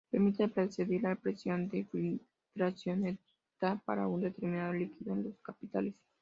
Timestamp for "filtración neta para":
1.85-4.07